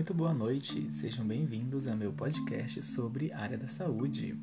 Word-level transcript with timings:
Muito 0.00 0.14
boa 0.14 0.32
noite, 0.32 0.88
sejam 0.94 1.26
bem-vindos 1.26 1.86
ao 1.86 1.94
meu 1.94 2.10
podcast 2.10 2.82
sobre 2.82 3.30
área 3.34 3.58
da 3.58 3.68
saúde. 3.68 4.34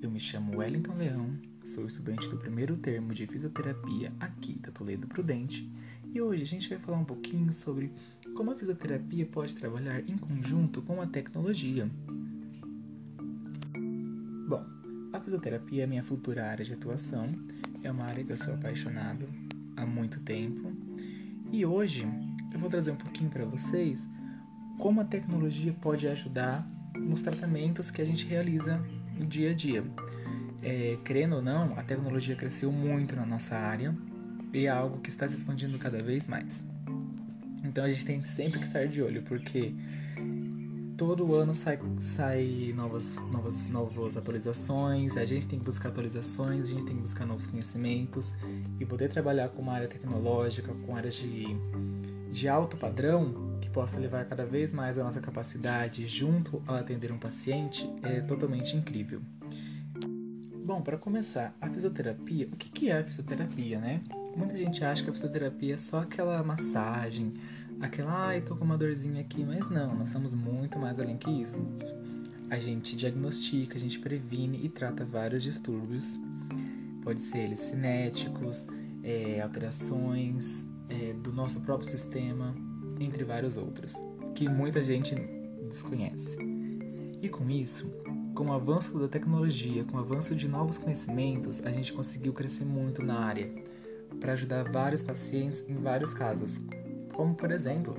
Eu 0.00 0.10
me 0.10 0.18
chamo 0.18 0.56
Wellington 0.56 0.96
Leão, 0.96 1.38
sou 1.62 1.86
estudante 1.86 2.26
do 2.30 2.38
primeiro 2.38 2.74
termo 2.74 3.12
de 3.12 3.26
fisioterapia 3.26 4.10
aqui 4.18 4.58
da 4.58 4.72
Toledo 4.72 5.06
Prudente 5.06 5.70
e 6.14 6.22
hoje 6.22 6.42
a 6.42 6.46
gente 6.46 6.70
vai 6.70 6.78
falar 6.78 6.96
um 6.96 7.04
pouquinho 7.04 7.52
sobre 7.52 7.92
como 8.34 8.50
a 8.50 8.56
fisioterapia 8.56 9.26
pode 9.26 9.54
trabalhar 9.54 10.00
em 10.08 10.16
conjunto 10.16 10.80
com 10.80 11.02
a 11.02 11.06
tecnologia. 11.06 11.86
Bom, 14.48 14.64
a 15.12 15.20
fisioterapia 15.20 15.82
é 15.82 15.86
minha 15.86 16.02
futura 16.02 16.46
área 16.46 16.64
de 16.64 16.72
atuação, 16.72 17.26
é 17.82 17.90
uma 17.90 18.04
área 18.04 18.24
que 18.24 18.32
eu 18.32 18.38
sou 18.38 18.54
apaixonado 18.54 19.28
há 19.76 19.84
muito 19.84 20.18
tempo 20.20 20.72
e 21.52 21.66
hoje 21.66 22.08
eu 22.50 22.58
vou 22.58 22.70
trazer 22.70 22.90
um 22.90 22.96
pouquinho 22.96 23.28
para 23.28 23.44
vocês 23.44 24.08
como 24.78 25.00
a 25.00 25.04
tecnologia 25.04 25.74
pode 25.80 26.06
ajudar 26.08 26.66
nos 26.96 27.22
tratamentos 27.22 27.90
que 27.90 28.00
a 28.00 28.04
gente 28.04 28.24
realiza 28.26 28.82
no 29.18 29.26
dia 29.26 29.50
a 29.50 29.54
dia. 29.54 29.84
É, 30.62 30.96
querendo 31.04 31.36
ou 31.36 31.42
não, 31.42 31.78
a 31.78 31.82
tecnologia 31.82 32.34
cresceu 32.34 32.72
muito 32.72 33.14
na 33.14 33.26
nossa 33.26 33.56
área 33.56 33.94
e 34.52 34.66
é 34.66 34.68
algo 34.68 35.00
que 35.00 35.10
está 35.10 35.28
se 35.28 35.34
expandindo 35.34 35.78
cada 35.78 36.02
vez 36.02 36.26
mais. 36.26 36.64
Então 37.62 37.84
a 37.84 37.90
gente 37.90 38.04
tem 38.04 38.22
sempre 38.24 38.58
que 38.58 38.66
estar 38.66 38.86
de 38.86 39.02
olho, 39.02 39.22
porque 39.22 39.74
todo 40.98 41.32
ano 41.32 41.54
sai, 41.54 41.78
sai 42.00 42.74
novas, 42.76 43.16
novas, 43.32 43.68
novas 43.68 44.16
atualizações, 44.16 45.16
a 45.16 45.24
gente 45.24 45.46
tem 45.46 45.56
que 45.56 45.64
buscar 45.64 45.90
atualizações, 45.90 46.66
a 46.66 46.70
gente 46.70 46.86
tem 46.86 46.96
que 46.96 47.02
buscar 47.02 47.24
novos 47.24 47.46
conhecimentos 47.46 48.34
e 48.80 48.84
poder 48.84 49.08
trabalhar 49.08 49.48
com 49.50 49.62
uma 49.62 49.74
área 49.74 49.86
tecnológica, 49.86 50.74
com 50.84 50.96
áreas 50.96 51.14
de, 51.14 51.46
de 52.32 52.48
alto 52.48 52.76
padrão, 52.76 53.56
que 53.60 53.70
possa 53.70 53.96
levar 53.98 54.24
cada 54.24 54.44
vez 54.44 54.72
mais 54.72 54.98
a 54.98 55.04
nossa 55.04 55.20
capacidade 55.20 56.04
junto 56.04 56.60
ao 56.66 56.74
atender 56.74 57.12
um 57.12 57.18
paciente 57.18 57.88
é 58.02 58.20
totalmente 58.20 58.76
incrível. 58.76 59.22
Bom, 60.64 60.82
para 60.82 60.98
começar, 60.98 61.56
a 61.60 61.70
fisioterapia, 61.70 62.48
o 62.52 62.56
que 62.56 62.90
é 62.90 62.98
a 62.98 63.04
fisioterapia, 63.04 63.78
né? 63.78 64.00
Muita 64.36 64.56
gente 64.56 64.84
acha 64.84 65.04
que 65.04 65.10
a 65.10 65.12
fisioterapia 65.12 65.74
é 65.76 65.78
só 65.78 66.00
aquela 66.00 66.42
massagem, 66.42 67.32
aquela, 67.80 68.28
ai, 68.28 68.40
tô 68.40 68.56
com 68.56 68.64
uma 68.64 68.76
dorzinha 68.76 69.20
aqui, 69.20 69.44
mas 69.44 69.68
não, 69.68 69.96
nós 69.96 70.08
somos 70.08 70.34
muito 70.34 70.78
mais 70.78 70.98
além 70.98 71.16
que 71.16 71.30
isso. 71.30 71.58
A 72.50 72.58
gente 72.58 72.96
diagnostica, 72.96 73.76
a 73.76 73.80
gente 73.80 73.98
previne 73.98 74.64
e 74.64 74.68
trata 74.68 75.04
vários 75.04 75.42
distúrbios, 75.42 76.18
pode 77.02 77.22
ser 77.22 77.38
eles 77.38 77.60
cinéticos, 77.60 78.66
é, 79.02 79.40
alterações 79.40 80.68
é, 80.88 81.12
do 81.14 81.32
nosso 81.32 81.60
próprio 81.60 81.88
sistema, 81.88 82.54
entre 83.00 83.24
vários 83.24 83.56
outros, 83.56 83.94
que 84.34 84.48
muita 84.48 84.82
gente 84.82 85.14
desconhece. 85.68 86.36
E 87.20 87.28
com 87.28 87.50
isso, 87.50 87.90
com 88.34 88.46
o 88.46 88.52
avanço 88.52 88.98
da 88.98 89.08
tecnologia, 89.08 89.84
com 89.84 89.96
o 89.96 90.00
avanço 90.00 90.34
de 90.34 90.48
novos 90.48 90.78
conhecimentos, 90.78 91.64
a 91.64 91.70
gente 91.70 91.92
conseguiu 91.92 92.32
crescer 92.32 92.64
muito 92.64 93.02
na 93.02 93.18
área 93.18 93.50
para 94.20 94.32
ajudar 94.32 94.70
vários 94.70 95.02
pacientes 95.02 95.64
em 95.68 95.74
vários 95.74 96.14
casos. 96.14 96.60
Como 97.18 97.34
por 97.34 97.50
exemplo, 97.50 97.96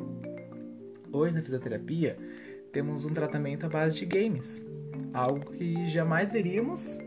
hoje 1.11 1.35
na 1.35 1.41
fisioterapia 1.41 2.17
temos 2.71 3.03
um 3.03 3.09
tratamento 3.09 3.65
à 3.65 3.69
base 3.69 3.99
de 3.99 4.05
games, 4.05 4.65
algo 5.13 5.51
que 5.51 5.85
jamais 5.87 6.31
veríamos 6.31 6.97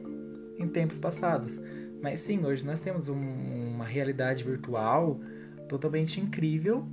em 0.58 0.68
tempos 0.68 0.98
passados. 0.98 1.58
Mas 2.02 2.20
sim, 2.20 2.44
hoje 2.44 2.66
nós 2.66 2.80
temos 2.80 3.08
um, 3.08 3.16
uma 3.16 3.86
realidade 3.86 4.44
virtual 4.44 5.18
totalmente 5.70 6.20
incrível 6.20 6.86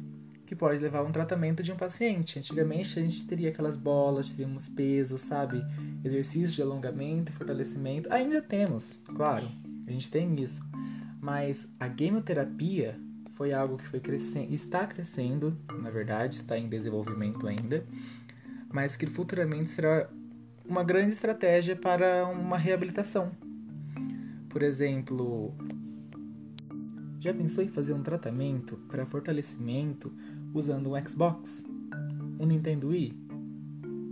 que 0.45 0.56
pode 0.56 0.80
levar 0.80 1.00
a 1.00 1.03
um 1.03 1.11
tratamento 1.11 1.61
de 1.61 1.73
um 1.73 1.76
paciente. 1.76 2.39
Antigamente 2.39 2.98
a 2.98 3.02
gente 3.02 3.28
teria 3.28 3.50
aquelas 3.50 3.76
bolas, 3.76 4.31
teríamos 4.31 4.70
pesos, 4.70 5.20
sabe? 5.20 5.61
Exercícios 6.02 6.54
de 6.54 6.61
alongamento 6.61 7.33
fortalecimento. 7.33 8.08
Ainda 8.10 8.42
temos, 8.42 9.04
claro, 9.14 9.49
a 9.86 9.92
gente 9.92 10.10
tem 10.10 10.33
isso. 10.42 10.64
Mas 11.20 11.67
a 11.77 11.89
gameoterapia 11.89 12.98
foi 13.39 13.54
algo 13.54 13.77
que 13.77 13.88
foi 13.88 14.02
crescendo, 14.02 14.54
está 14.54 14.86
crescendo, 14.86 15.58
na 15.82 15.89
verdade, 15.89 16.36
está 16.36 16.60
em 16.60 16.67
desenvolvimento 16.67 17.48
ainda, 17.48 17.86
mas 18.70 18.98
que 18.98 19.08
futuramente 19.08 19.70
será 19.70 20.10
uma 20.66 20.83
grande 20.83 21.14
estratégia 21.14 21.73
para 21.73 22.28
uma 22.28 22.58
reabilitação. 22.58 23.32
Por 24.49 24.61
exemplo, 24.61 25.54
já 27.22 27.33
pensou 27.33 27.64
em 27.64 27.70
fazer 27.70 27.94
um 27.94 28.04
tratamento 28.04 28.76
para 28.89 29.05
fortalecimento 29.05 30.11
usando 30.54 30.94
um 30.94 31.08
Xbox, 31.08 31.64
um 32.38 32.45
Nintendo 32.45 32.89
Wii. 32.89 33.14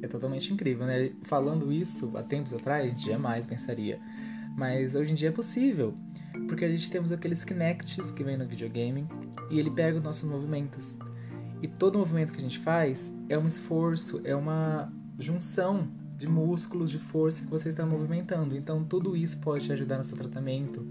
É 0.04 0.08
totalmente 0.08 0.54
incrível, 0.54 0.88
né? 0.88 1.12
Falando 1.24 1.70
isso 1.70 2.16
há 2.16 2.24
tempos 2.24 2.54
atrás, 2.54 3.02
jamais 3.02 3.46
pensaria. 3.46 4.00
Mas 4.56 4.96
hoje 4.96 5.12
em 5.12 5.16
dia 5.16 5.28
é 5.28 5.34
possível, 5.34 5.94
porque 6.48 6.66
a 6.66 6.70
gente 6.70 6.90
temos 6.90 7.12
aqueles 7.12 7.44
Kinects 7.44 8.12
que 8.12 8.24
vem 8.24 8.38
no 8.38 8.48
videogame 8.48 9.08
e 9.50 9.60
ele 9.60 9.70
pega 9.72 9.98
os 9.98 10.04
nossos 10.04 10.30
movimentos. 10.30 10.98
E 11.62 11.68
todo 11.68 11.98
movimento 11.98 12.32
que 12.32 12.40
a 12.40 12.42
gente 12.42 12.60
faz 12.60 13.14
é 13.30 13.38
um 13.38 13.48
esforço, 13.48 14.22
é 14.24 14.36
uma 14.36 14.92
junção 15.20 15.88
de 16.16 16.28
músculos, 16.28 16.90
de 16.90 17.00
força 17.00 17.42
que 17.42 17.48
você 17.48 17.70
está 17.70 17.86
movimentando. 17.86 18.56
Então, 18.56 18.84
tudo 18.84 19.16
isso 19.16 19.40
pode 19.40 19.66
te 19.66 19.72
ajudar 19.72 19.98
no 19.98 20.04
seu 20.04 20.18
tratamento. 20.18 20.86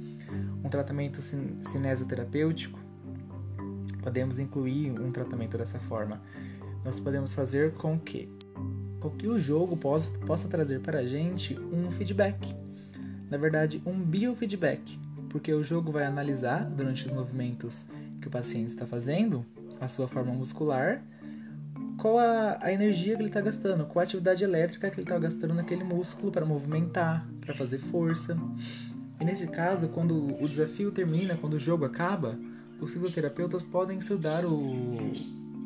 Um 0.63 0.69
tratamento 0.69 1.21
cinesioterapêutico 1.21 2.79
podemos 4.07 4.39
incluir 4.39 4.93
um 5.01 5.11
tratamento 5.11 5.59
dessa 5.59 5.81
forma. 5.81 6.23
Nós 6.85 7.01
podemos 7.01 7.35
fazer 7.35 7.73
com 7.73 7.99
que, 7.99 8.29
que 9.19 9.27
o 9.27 9.37
jogo 9.37 9.77
possa, 9.77 10.17
possa 10.21 10.47
trazer 10.47 10.81
para 10.81 11.01
a 11.01 11.07
gente 11.07 11.59
um 11.59 11.91
feedback. 11.91 12.55
Na 13.29 13.37
verdade, 13.37 13.83
um 13.85 14.01
biofeedback, 14.01 14.97
porque 15.29 15.53
o 15.53 15.63
jogo 15.63 15.93
vai 15.93 16.05
analisar 16.05 16.65
durante 16.65 17.07
os 17.07 17.13
movimentos 17.13 17.87
que 18.21 18.29
o 18.29 18.31
paciente 18.31 18.69
está 18.69 18.87
fazendo, 18.87 19.45
a 19.81 19.89
sua 19.89 20.09
forma 20.09 20.33
muscular, 20.33 21.03
qual 21.99 22.19
a, 22.19 22.59
a 22.61 22.73
energia 22.73 23.15
que 23.15 23.23
ele 23.23 23.29
está 23.29 23.41
gastando, 23.41 23.85
qual 23.87 24.01
a 24.01 24.05
atividade 24.05 24.45
elétrica 24.45 24.91
que 24.91 24.97
ele 24.97 25.05
está 25.05 25.19
gastando 25.19 25.55
naquele 25.55 25.85
músculo 25.85 26.31
para 26.31 26.45
movimentar, 26.45 27.27
para 27.41 27.55
fazer 27.55 27.79
força. 27.79 28.37
E 29.21 29.25
nesse 29.25 29.47
caso, 29.47 29.89
quando 29.89 30.37
o 30.43 30.49
desafio 30.49 30.91
termina, 30.91 31.37
quando 31.37 31.55
o 31.55 31.59
jogo 31.59 31.85
acaba, 31.85 32.39
os 32.81 32.93
fisioterapeutas 32.93 33.63
podem 33.63 33.99
estudar 33.99 34.45
o, 34.45 35.13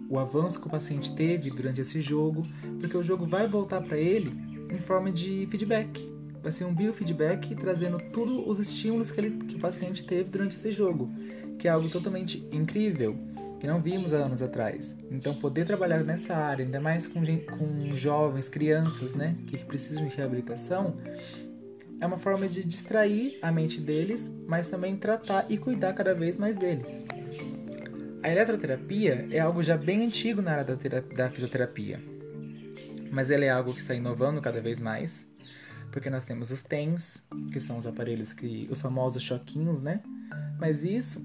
o 0.08 0.18
avanço 0.18 0.60
que 0.60 0.66
o 0.66 0.70
paciente 0.70 1.14
teve 1.14 1.50
durante 1.50 1.80
esse 1.80 2.00
jogo, 2.00 2.46
porque 2.78 2.96
o 2.96 3.02
jogo 3.02 3.26
vai 3.26 3.48
voltar 3.48 3.82
para 3.82 3.98
ele 3.98 4.32
em 4.70 4.78
forma 4.78 5.10
de 5.10 5.48
feedback. 5.50 6.19
Ser 6.50 6.64
um 6.64 6.74
biofeedback 6.74 7.54
trazendo 7.54 7.98
todos 8.12 8.46
os 8.46 8.58
estímulos 8.58 9.10
que, 9.10 9.20
ele, 9.20 9.30
que 9.44 9.56
o 9.56 9.58
paciente 9.58 10.04
teve 10.04 10.30
durante 10.30 10.56
esse 10.56 10.72
jogo, 10.72 11.08
que 11.58 11.68
é 11.68 11.70
algo 11.70 11.88
totalmente 11.88 12.44
incrível 12.50 13.16
que 13.60 13.66
não 13.66 13.80
vimos 13.80 14.14
há 14.14 14.16
anos 14.16 14.40
atrás. 14.40 14.96
Então, 15.10 15.34
poder 15.34 15.66
trabalhar 15.66 16.02
nessa 16.02 16.34
área, 16.34 16.64
ainda 16.64 16.80
mais 16.80 17.06
com, 17.06 17.20
com 17.22 17.94
jovens, 17.94 18.48
crianças, 18.48 19.14
né, 19.14 19.36
que 19.46 19.58
precisam 19.58 20.06
de 20.06 20.16
reabilitação, 20.16 20.96
é 22.00 22.06
uma 22.06 22.16
forma 22.16 22.48
de 22.48 22.64
distrair 22.64 23.38
a 23.42 23.52
mente 23.52 23.78
deles, 23.78 24.32
mas 24.48 24.68
também 24.68 24.96
tratar 24.96 25.44
e 25.50 25.58
cuidar 25.58 25.92
cada 25.92 26.14
vez 26.14 26.38
mais 26.38 26.56
deles. 26.56 27.04
A 28.22 28.30
eletroterapia 28.30 29.28
é 29.30 29.38
algo 29.38 29.62
já 29.62 29.76
bem 29.76 30.04
antigo 30.04 30.40
na 30.40 30.52
área 30.52 30.64
da, 30.64 31.00
da 31.00 31.30
fisioterapia, 31.30 32.00
mas 33.10 33.30
ela 33.30 33.44
é 33.44 33.50
algo 33.50 33.72
que 33.72 33.80
está 33.80 33.94
inovando 33.94 34.40
cada 34.40 34.60
vez 34.60 34.80
mais, 34.80 35.26
porque 35.90 36.10
nós 36.10 36.24
temos 36.24 36.50
os 36.50 36.62
TENS, 36.62 37.22
que 37.52 37.60
são 37.60 37.76
os 37.76 37.86
aparelhos 37.86 38.32
que 38.32 38.68
os 38.70 38.80
famosos 38.80 39.22
choquinhos, 39.22 39.80
né? 39.80 40.02
Mas 40.58 40.84
isso 40.84 41.20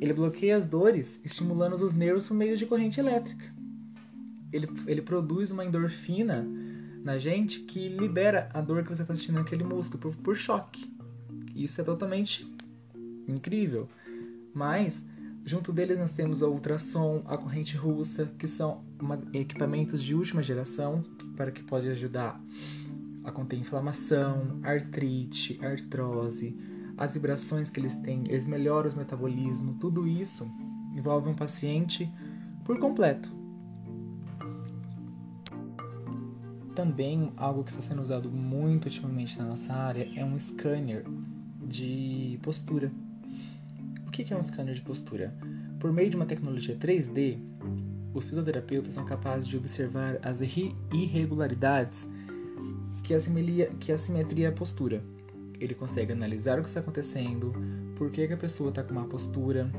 ele 0.00 0.12
bloqueia 0.12 0.56
as 0.56 0.64
dores, 0.64 1.20
estimulando 1.24 1.74
os 1.74 1.92
nervos 1.92 2.28
por 2.28 2.34
meio 2.34 2.56
de 2.56 2.66
corrente 2.66 3.00
elétrica. 3.00 3.52
Ele, 4.52 4.68
ele 4.86 5.02
produz 5.02 5.50
uma 5.50 5.64
endorfina 5.64 6.46
na 7.02 7.18
gente 7.18 7.60
que 7.60 7.88
libera 7.88 8.48
a 8.54 8.60
dor 8.60 8.82
que 8.82 8.88
você 8.88 9.02
está 9.02 9.14
sentindo 9.14 9.38
naquele 9.38 9.64
músculo 9.64 9.98
por, 10.00 10.16
por 10.16 10.36
choque. 10.36 10.92
Isso 11.54 11.80
é 11.80 11.84
totalmente 11.84 12.50
incrível. 13.26 13.88
Mas 14.54 15.04
junto 15.44 15.72
deles 15.72 15.98
nós 15.98 16.12
temos 16.12 16.42
o 16.42 16.48
ultrassom, 16.48 17.22
a 17.26 17.36
corrente 17.36 17.76
russa, 17.76 18.26
que 18.38 18.46
são 18.46 18.84
equipamentos 19.32 20.02
de 20.02 20.14
última 20.14 20.42
geração 20.42 21.02
para 21.36 21.50
que 21.50 21.62
pode 21.62 21.88
ajudar 21.88 22.40
a 23.28 23.32
conter 23.32 23.58
inflamação, 23.58 24.58
artrite, 24.62 25.58
artrose, 25.64 26.56
as 26.96 27.14
vibrações 27.14 27.70
que 27.70 27.78
eles 27.78 27.94
têm, 27.96 28.24
eles 28.26 28.46
melhoram 28.46 28.90
o 28.90 28.96
metabolismo, 28.96 29.74
tudo 29.74 30.06
isso 30.06 30.50
envolve 30.94 31.28
um 31.28 31.34
paciente 31.34 32.10
por 32.64 32.78
completo. 32.78 33.30
Também 36.74 37.32
algo 37.36 37.64
que 37.64 37.70
está 37.70 37.82
sendo 37.82 38.00
usado 38.00 38.30
muito 38.30 38.86
ultimamente 38.86 39.38
na 39.38 39.44
nossa 39.44 39.72
área 39.72 40.08
é 40.16 40.24
um 40.24 40.38
scanner 40.38 41.04
de 41.62 42.38
postura. 42.42 42.90
O 44.06 44.10
que 44.10 44.32
é 44.32 44.36
um 44.36 44.42
scanner 44.42 44.74
de 44.74 44.80
postura? 44.80 45.36
Por 45.78 45.92
meio 45.92 46.10
de 46.10 46.16
uma 46.16 46.26
tecnologia 46.26 46.76
3D, 46.76 47.38
os 48.14 48.24
fisioterapeutas 48.24 48.94
são 48.94 49.04
capazes 49.04 49.46
de 49.46 49.56
observar 49.56 50.18
as 50.22 50.40
irregularidades 50.40 52.08
que 53.08 53.14
assimilia, 53.14 53.70
que 53.80 53.90
assimetria 53.90 54.50
a 54.50 54.52
postura. 54.52 55.02
Ele 55.58 55.74
consegue 55.74 56.12
analisar 56.12 56.58
o 56.58 56.62
que 56.62 56.68
está 56.68 56.80
acontecendo, 56.80 57.54
por 57.96 58.10
que, 58.10 58.28
que 58.28 58.34
a 58.34 58.36
pessoa 58.36 58.68
está 58.68 58.82
com 58.82 58.92
uma 58.92 59.06
postura, 59.06 59.72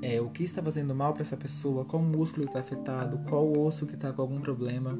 é, 0.00 0.20
o 0.20 0.30
que 0.30 0.44
está 0.44 0.62
fazendo 0.62 0.94
mal 0.94 1.12
para 1.12 1.22
essa 1.22 1.36
pessoa, 1.36 1.84
qual 1.84 2.00
músculo 2.00 2.46
está 2.46 2.60
afetado, 2.60 3.18
qual 3.28 3.52
osso 3.58 3.86
que 3.86 3.94
está 3.94 4.12
com 4.12 4.22
algum 4.22 4.40
problema, 4.40 4.96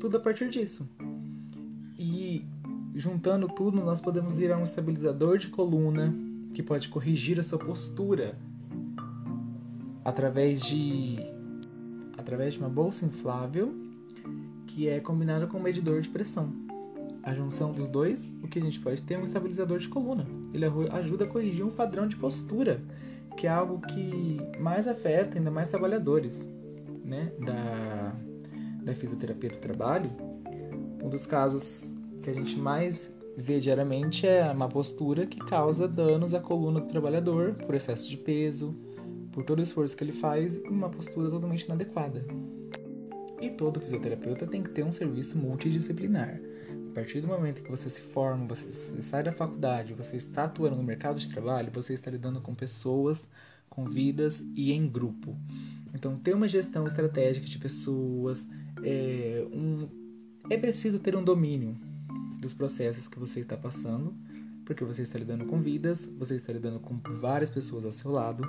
tudo 0.00 0.16
a 0.16 0.20
partir 0.20 0.48
disso. 0.48 0.88
E 1.98 2.46
juntando 2.94 3.46
tudo, 3.46 3.84
nós 3.84 4.00
podemos 4.00 4.38
ir 4.38 4.50
a 4.50 4.56
um 4.56 4.62
estabilizador 4.62 5.36
de 5.36 5.48
coluna 5.48 6.14
que 6.54 6.62
pode 6.62 6.88
corrigir 6.88 7.38
a 7.38 7.42
sua 7.42 7.58
postura 7.58 8.38
através 10.02 10.62
de 10.62 11.18
através 12.16 12.54
de 12.54 12.60
uma 12.60 12.70
bolsa 12.70 13.04
inflável 13.04 13.83
que 14.66 14.88
é 14.88 15.00
combinada 15.00 15.46
com 15.46 15.58
um 15.58 15.62
medidor 15.62 16.00
de 16.00 16.08
pressão. 16.08 16.52
A 17.22 17.34
junção 17.34 17.72
dos 17.72 17.88
dois, 17.88 18.30
o 18.42 18.48
que 18.48 18.58
a 18.58 18.62
gente 18.62 18.80
pode 18.80 19.02
ter 19.02 19.14
é 19.14 19.18
um 19.18 19.24
estabilizador 19.24 19.78
de 19.78 19.88
coluna. 19.88 20.26
Ele 20.52 20.66
ajuda 20.92 21.24
a 21.24 21.28
corrigir 21.28 21.64
um 21.64 21.70
padrão 21.70 22.06
de 22.06 22.16
postura, 22.16 22.82
que 23.36 23.46
é 23.46 23.50
algo 23.50 23.80
que 23.86 24.38
mais 24.60 24.86
afeta 24.86 25.38
ainda 25.38 25.50
mais 25.50 25.68
trabalhadores, 25.68 26.48
né, 27.04 27.32
da 27.44 28.14
da 28.84 28.94
fisioterapia 28.94 29.50
do 29.50 29.56
trabalho. 29.56 30.10
Um 31.02 31.08
dos 31.08 31.26
casos 31.26 31.92
que 32.22 32.30
a 32.30 32.32
gente 32.32 32.56
mais 32.58 33.12
vê 33.36 33.58
diariamente 33.58 34.26
é 34.26 34.50
uma 34.50 34.68
postura 34.68 35.26
que 35.26 35.38
causa 35.38 35.88
danos 35.88 36.34
à 36.34 36.40
coluna 36.40 36.80
do 36.80 36.86
trabalhador 36.86 37.54
por 37.54 37.74
excesso 37.74 38.08
de 38.08 38.16
peso, 38.16 38.76
por 39.32 39.42
todo 39.42 39.58
o 39.58 39.62
esforço 39.62 39.96
que 39.96 40.04
ele 40.04 40.12
faz 40.12 40.58
uma 40.68 40.88
postura 40.88 41.30
totalmente 41.30 41.64
inadequada. 41.64 42.24
E 43.44 43.50
todo 43.50 43.78
fisioterapeuta 43.78 44.46
tem 44.46 44.62
que 44.62 44.70
ter 44.70 44.82
um 44.82 44.90
serviço 44.90 45.36
multidisciplinar. 45.36 46.40
A 46.90 46.94
partir 46.94 47.20
do 47.20 47.28
momento 47.28 47.62
que 47.62 47.70
você 47.70 47.90
se 47.90 48.00
forma, 48.00 48.46
você 48.46 48.72
sai 49.02 49.22
da 49.22 49.32
faculdade, 49.32 49.92
você 49.92 50.16
está 50.16 50.44
atuando 50.44 50.76
no 50.76 50.82
mercado 50.82 51.20
de 51.20 51.28
trabalho, 51.28 51.70
você 51.70 51.92
está 51.92 52.10
lidando 52.10 52.40
com 52.40 52.54
pessoas, 52.54 53.28
com 53.68 53.84
vidas 53.84 54.42
e 54.54 54.72
em 54.72 54.88
grupo. 54.88 55.36
Então, 55.92 56.16
ter 56.16 56.34
uma 56.34 56.48
gestão 56.48 56.86
estratégica 56.86 57.44
de 57.44 57.58
pessoas, 57.58 58.48
é, 58.82 59.46
um, 59.52 59.88
é 60.48 60.56
preciso 60.56 60.98
ter 60.98 61.14
um 61.14 61.22
domínio 61.22 61.76
dos 62.40 62.54
processos 62.54 63.08
que 63.08 63.18
você 63.18 63.40
está 63.40 63.58
passando, 63.58 64.14
porque 64.64 64.84
você 64.84 65.02
está 65.02 65.18
lidando 65.18 65.44
com 65.44 65.60
vidas, 65.60 66.06
você 66.18 66.36
está 66.36 66.50
lidando 66.50 66.80
com 66.80 66.98
várias 67.20 67.50
pessoas 67.50 67.84
ao 67.84 67.92
seu 67.92 68.10
lado, 68.10 68.42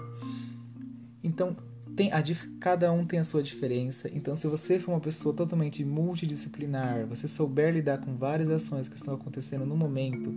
então, 1.21 1.57
tem 1.95 2.11
a, 2.11 2.21
cada 2.59 2.91
um 2.91 3.05
tem 3.05 3.19
a 3.19 3.23
sua 3.23 3.41
diferença. 3.41 4.09
Então, 4.13 4.35
se 4.35 4.47
você 4.47 4.77
for 4.77 4.91
uma 4.91 4.99
pessoa 4.99 5.33
totalmente 5.33 5.83
multidisciplinar, 5.85 7.05
você 7.07 7.27
souber 7.27 7.73
lidar 7.73 7.99
com 7.99 8.15
várias 8.15 8.49
ações 8.49 8.87
que 8.87 8.95
estão 8.95 9.13
acontecendo 9.13 9.65
no 9.65 9.75
momento 9.75 10.33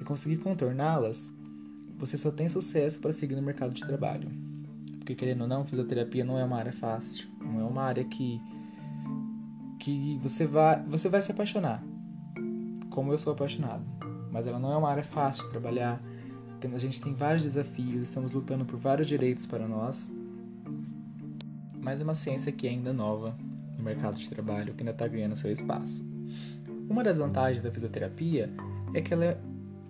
e 0.00 0.04
conseguir 0.04 0.38
contorná-las, 0.38 1.32
você 1.96 2.16
só 2.16 2.30
tem 2.30 2.48
sucesso 2.48 2.98
para 3.00 3.12
seguir 3.12 3.36
no 3.36 3.42
mercado 3.42 3.72
de 3.72 3.84
trabalho. 3.84 4.28
Porque, 4.98 5.14
querendo 5.14 5.42
ou 5.42 5.48
não, 5.48 5.64
fisioterapia 5.64 6.24
não 6.24 6.38
é 6.38 6.44
uma 6.44 6.58
área 6.58 6.72
fácil. 6.72 7.28
Não 7.40 7.60
é 7.60 7.64
uma 7.64 7.82
área 7.82 8.04
que, 8.04 8.40
que 9.78 10.18
você, 10.20 10.46
vai, 10.46 10.82
você 10.84 11.08
vai 11.08 11.22
se 11.22 11.30
apaixonar. 11.30 11.82
Como 12.90 13.12
eu 13.12 13.18
sou 13.18 13.32
apaixonado. 13.32 13.84
Mas 14.30 14.46
ela 14.46 14.58
não 14.58 14.72
é 14.72 14.76
uma 14.76 14.90
área 14.90 15.04
fácil 15.04 15.44
de 15.44 15.50
trabalhar. 15.50 16.02
A 16.74 16.78
gente 16.78 17.00
tem 17.00 17.14
vários 17.14 17.44
desafios, 17.44 18.02
estamos 18.02 18.32
lutando 18.32 18.64
por 18.64 18.78
vários 18.78 19.06
direitos 19.06 19.46
para 19.46 19.66
nós 19.68 20.10
mas 21.80 22.00
é 22.00 22.04
uma 22.04 22.14
ciência 22.14 22.52
que 22.52 22.66
é 22.66 22.70
ainda 22.70 22.92
nova 22.92 23.36
no 23.76 23.84
mercado 23.84 24.18
de 24.18 24.28
trabalho, 24.28 24.74
que 24.74 24.80
ainda 24.80 24.92
está 24.92 25.06
ganhando 25.06 25.36
seu 25.36 25.50
espaço. 25.50 26.04
Uma 26.88 27.04
das 27.04 27.18
vantagens 27.18 27.60
da 27.60 27.70
fisioterapia 27.70 28.50
é 28.94 29.00
que 29.00 29.12
ela 29.12 29.24
é, 29.24 29.40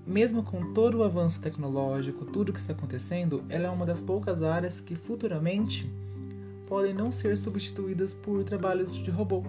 mesmo 0.07 0.43
com 0.43 0.73
todo 0.73 0.99
o 0.99 1.05
avanço 1.05 1.41
tecnológico, 1.41 2.25
tudo 2.25 2.53
que 2.53 2.59
está 2.59 2.73
acontecendo, 2.73 3.45
ela 3.49 3.69
é 3.69 3.71
uma 3.71 3.87
das 3.87 4.03
poucas 4.03 4.43
áreas 4.43 4.81
que 4.81 4.95
futuramente 4.95 5.91
podem 6.67 6.93
não 6.93 7.11
ser 7.11 7.37
substituídas 7.37 8.13
por 8.13 8.43
trabalhos 8.45 8.95
de 8.95 9.11
robô. 9.11 9.43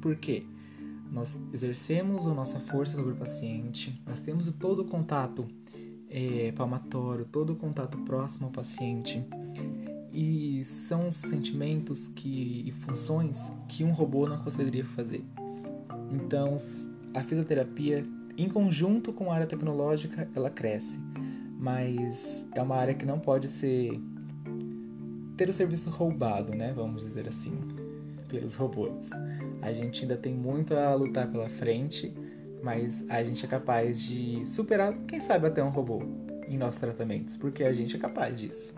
Por 0.00 0.16
quê? 0.16 0.44
Nós 1.10 1.38
exercemos 1.52 2.26
a 2.26 2.34
nossa 2.34 2.58
força 2.58 2.96
sobre 2.96 3.12
o 3.12 3.16
paciente, 3.16 4.00
nós 4.06 4.20
temos 4.20 4.50
todo 4.52 4.82
o 4.82 4.84
contato 4.84 5.46
é, 6.08 6.52
palmatório, 6.52 7.24
todo 7.24 7.52
o 7.52 7.56
contato 7.56 7.98
próximo 7.98 8.46
ao 8.46 8.52
paciente 8.52 9.24
e 10.12 10.64
são 10.64 11.10
sentimentos 11.10 12.08
que, 12.08 12.64
e 12.66 12.70
funções 12.70 13.52
que 13.68 13.82
um 13.82 13.92
robô 13.92 14.28
não 14.28 14.38
conseguiria 14.38 14.84
fazer. 14.84 15.24
Então, 16.10 16.56
a 17.14 17.22
fisioterapia, 17.22 18.04
em 18.36 18.48
conjunto 18.48 19.12
com 19.12 19.30
a 19.30 19.34
área 19.34 19.46
tecnológica, 19.46 20.28
ela 20.34 20.50
cresce, 20.50 21.00
mas 21.58 22.46
é 22.54 22.60
uma 22.60 22.76
área 22.76 22.94
que 22.94 23.06
não 23.06 23.18
pode 23.18 23.48
ser 23.48 23.98
ter 25.36 25.48
o 25.48 25.52
serviço 25.52 25.88
roubado, 25.88 26.54
né? 26.54 26.72
Vamos 26.74 27.04
dizer 27.04 27.26
assim, 27.26 27.58
pelos 28.28 28.54
robôs. 28.54 29.10
A 29.62 29.72
gente 29.72 30.02
ainda 30.02 30.16
tem 30.16 30.34
muito 30.34 30.74
a 30.74 30.94
lutar 30.94 31.30
pela 31.30 31.48
frente, 31.48 32.12
mas 32.62 33.04
a 33.08 33.22
gente 33.22 33.44
é 33.44 33.48
capaz 33.48 34.02
de 34.02 34.46
superar, 34.46 34.92
quem 35.06 35.20
sabe 35.20 35.46
até 35.46 35.62
um 35.64 35.70
robô 35.70 36.02
em 36.46 36.58
nossos 36.58 36.80
tratamentos, 36.80 37.36
porque 37.36 37.64
a 37.64 37.72
gente 37.72 37.96
é 37.96 37.98
capaz 37.98 38.38
disso. 38.38 38.74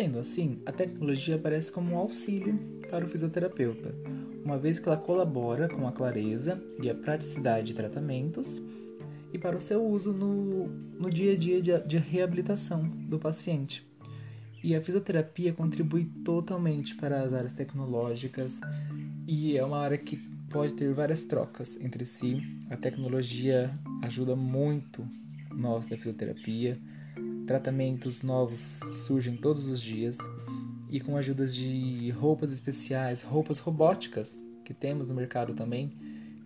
Sendo 0.00 0.18
assim, 0.18 0.62
a 0.64 0.72
tecnologia 0.72 1.36
aparece 1.36 1.70
como 1.70 1.94
um 1.94 1.98
auxílio 1.98 2.58
para 2.90 3.04
o 3.04 3.08
fisioterapeuta, 3.08 3.94
uma 4.42 4.56
vez 4.56 4.78
que 4.78 4.88
ela 4.88 4.96
colabora 4.96 5.68
com 5.68 5.86
a 5.86 5.92
clareza 5.92 6.58
e 6.82 6.88
a 6.88 6.94
praticidade 6.94 7.66
de 7.66 7.74
tratamentos 7.74 8.62
e 9.30 9.38
para 9.38 9.58
o 9.58 9.60
seu 9.60 9.84
uso 9.84 10.14
no, 10.14 10.68
no 10.68 11.10
dia 11.10 11.34
a 11.34 11.36
dia 11.36 11.60
de, 11.60 11.78
de 11.80 11.98
reabilitação 11.98 12.88
do 12.88 13.18
paciente. 13.18 13.86
E 14.64 14.74
a 14.74 14.80
fisioterapia 14.80 15.52
contribui 15.52 16.06
totalmente 16.24 16.94
para 16.94 17.20
as 17.20 17.34
áreas 17.34 17.52
tecnológicas 17.52 18.58
e 19.28 19.58
é 19.58 19.62
uma 19.62 19.80
área 19.80 19.98
que 19.98 20.16
pode 20.48 20.72
ter 20.72 20.94
várias 20.94 21.24
trocas 21.24 21.76
entre 21.78 22.06
si. 22.06 22.42
A 22.70 22.76
tecnologia 22.78 23.70
ajuda 24.02 24.34
muito 24.34 25.06
nós 25.54 25.86
da 25.88 25.98
fisioterapia 25.98 26.80
Tratamentos 27.50 28.22
novos 28.22 28.78
surgem 28.94 29.36
todos 29.36 29.66
os 29.66 29.82
dias 29.82 30.16
e 30.88 31.00
com 31.00 31.16
ajudas 31.16 31.52
de 31.52 32.08
roupas 32.10 32.52
especiais, 32.52 33.22
roupas 33.22 33.58
robóticas 33.58 34.38
que 34.64 34.72
temos 34.72 35.08
no 35.08 35.14
mercado 35.14 35.52
também, 35.52 35.92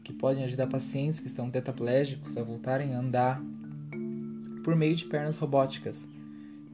que 0.02 0.14
podem 0.14 0.44
ajudar 0.44 0.66
pacientes 0.66 1.20
que 1.20 1.26
estão 1.26 1.50
tetraplégicos 1.50 2.38
a 2.38 2.42
voltarem 2.42 2.94
a 2.94 3.00
andar 3.00 3.38
por 4.64 4.75
meio 4.75 4.96
de 4.96 5.04
pernas 5.04 5.37
robóticas, 5.37 6.08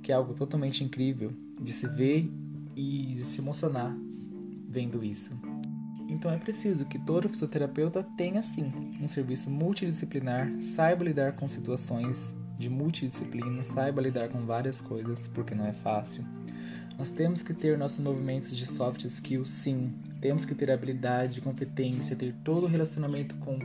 que 0.01 0.13
é 0.13 0.15
algo 0.15 0.33
totalmente 0.33 0.85
incrível 0.85 1.33
de 1.61 1.73
se 1.73 1.89
ver 1.89 2.31
e 2.77 3.15
de 3.17 3.25
se 3.25 3.41
emocionar 3.41 3.93
vendo 4.69 5.03
isso. 5.03 5.33
Então 6.09 6.31
é 6.31 6.37
preciso 6.37 6.85
que 6.85 7.01
todo 7.01 7.29
fisioterapeuta 7.29 8.07
tenha 8.17 8.45
sim 8.45 8.95
um 9.03 9.09
serviço 9.09 9.51
multidisciplinar, 9.51 10.53
saiba 10.63 11.03
lidar 11.03 11.33
com 11.33 11.49
situações 11.49 12.39
de 12.61 12.69
multidisciplina, 12.69 13.65
saiba 13.65 14.03
lidar 14.03 14.29
com 14.29 14.45
várias 14.45 14.83
coisas, 14.83 15.27
porque 15.29 15.55
não 15.55 15.67
é 15.67 15.73
fácil. 15.73 16.23
Nós 16.99 17.09
temos 17.09 17.43
que 17.43 17.55
ter 17.55 17.79
nossos 17.79 18.01
movimentos 18.01 18.55
de 18.55 18.67
soft 18.67 19.03
skills, 19.05 19.49
sim. 19.49 19.95
Temos 20.21 20.45
que 20.45 20.55
ter 20.55 20.71
habilidade, 20.71 21.41
competência, 21.41 22.15
ter 22.15 22.35
todo 22.45 22.65
o 22.65 22.69
relacionamento 22.69 23.35
com 23.37 23.59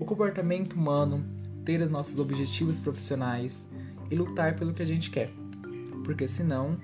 o 0.00 0.04
comportamento 0.06 0.72
humano, 0.72 1.22
ter 1.66 1.82
os 1.82 1.90
nossos 1.90 2.18
objetivos 2.18 2.76
profissionais 2.76 3.68
e 4.10 4.16
lutar 4.16 4.56
pelo 4.56 4.72
que 4.72 4.82
a 4.82 4.86
gente 4.86 5.10
quer. 5.10 5.30
Porque 6.02 6.26
senão, 6.26 6.78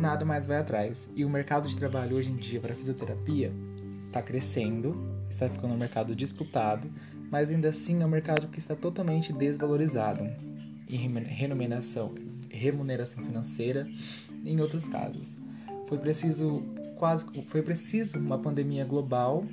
nada 0.00 0.24
mais 0.24 0.46
vai 0.46 0.56
atrás. 0.56 1.06
E 1.14 1.22
o 1.22 1.28
mercado 1.28 1.68
de 1.68 1.76
trabalho 1.76 2.16
hoje 2.16 2.32
em 2.32 2.36
dia 2.36 2.60
para 2.60 2.74
fisioterapia 2.74 3.52
está 4.06 4.22
crescendo, 4.22 4.96
está 5.28 5.50
ficando 5.50 5.74
um 5.74 5.78
mercado 5.78 6.16
disputado, 6.16 6.90
mas 7.30 7.50
ainda 7.50 7.68
assim 7.68 8.02
é 8.02 8.06
um 8.06 8.08
mercado 8.08 8.48
que 8.48 8.58
está 8.58 8.74
totalmente 8.74 9.34
desvalorizado 9.34 10.51
e 10.92 10.96
remuneração, 10.96 12.14
remuneração 12.50 13.24
financeira 13.24 13.88
em 14.44 14.60
outros 14.60 14.86
casos. 14.86 15.34
Foi 15.88 15.96
preciso 15.96 16.62
quase 16.96 17.24
foi 17.48 17.62
preciso 17.62 18.18
uma 18.18 18.38
pandemia 18.38 18.84
global 18.84 19.44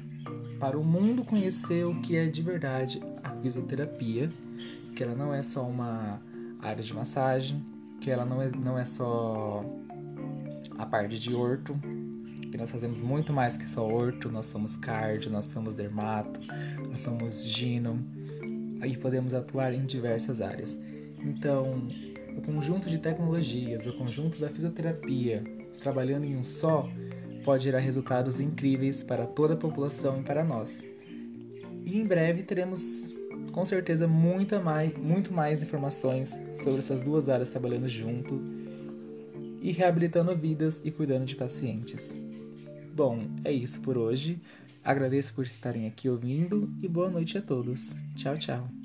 para 0.59 0.77
o 0.77 0.83
mundo 0.83 1.23
conhecer 1.23 1.85
o 1.85 1.99
que 2.01 2.17
é 2.17 2.27
de 2.27 2.41
verdade 2.41 3.01
a 3.23 3.29
fisioterapia, 3.37 4.29
que 4.95 5.01
ela 5.01 5.15
não 5.15 5.33
é 5.33 5.41
só 5.41 5.65
uma 5.65 6.21
área 6.61 6.83
de 6.83 6.93
massagem, 6.93 7.65
que 8.01 8.11
ela 8.11 8.25
não 8.25 8.41
é, 8.41 8.51
não 8.51 8.77
é 8.77 8.83
só 8.83 9.63
a 10.77 10.85
parte 10.85 11.17
de 11.17 11.33
orto, 11.33 11.73
que 12.51 12.57
nós 12.57 12.69
fazemos 12.69 12.99
muito 12.99 13.31
mais 13.31 13.55
que 13.55 13.65
só 13.65 13.87
orto, 13.87 14.29
nós 14.29 14.47
somos 14.47 14.75
cardio, 14.75 15.31
nós 15.31 15.45
somos 15.45 15.73
dermato, 15.73 16.39
nós 16.89 16.99
somos 16.99 17.47
gino, 17.47 17.95
e 18.85 18.97
podemos 18.97 19.33
atuar 19.33 19.73
em 19.73 19.85
diversas 19.85 20.41
áreas. 20.41 20.77
Então, 21.23 21.87
o 22.37 22.41
conjunto 22.41 22.89
de 22.89 22.97
tecnologias, 22.97 23.85
o 23.87 23.97
conjunto 23.97 24.39
da 24.39 24.49
fisioterapia, 24.49 25.43
trabalhando 25.81 26.25
em 26.25 26.35
um 26.35 26.43
só, 26.43 26.89
pode 27.43 27.63
gerar 27.63 27.79
resultados 27.79 28.39
incríveis 28.39 29.03
para 29.03 29.25
toda 29.25 29.53
a 29.53 29.57
população 29.57 30.19
e 30.19 30.23
para 30.23 30.43
nós. 30.43 30.83
E 31.85 31.97
em 31.97 32.05
breve 32.05 32.43
teremos 32.43 33.13
com 33.51 33.65
certeza 33.65 34.07
muita 34.07 34.59
mais, 34.59 34.95
muito 34.95 35.33
mais 35.33 35.61
informações 35.61 36.39
sobre 36.55 36.79
essas 36.79 37.01
duas 37.01 37.27
áreas 37.27 37.49
trabalhando 37.49 37.87
junto 37.87 38.41
e 39.61 39.71
reabilitando 39.71 40.35
vidas 40.35 40.81
e 40.83 40.91
cuidando 40.91 41.25
de 41.25 41.35
pacientes. 41.35 42.17
Bom, 42.93 43.27
é 43.43 43.51
isso 43.51 43.81
por 43.81 43.97
hoje. 43.97 44.41
Agradeço 44.83 45.33
por 45.33 45.45
estarem 45.45 45.87
aqui 45.87 46.09
ouvindo 46.09 46.71
e 46.81 46.87
boa 46.87 47.09
noite 47.09 47.37
a 47.37 47.41
todos. 47.41 47.95
Tchau, 48.15 48.37
tchau. 48.37 48.78